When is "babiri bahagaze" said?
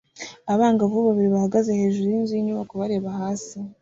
1.07-1.69